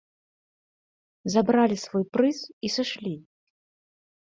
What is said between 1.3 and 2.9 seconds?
Забралі свой прыз і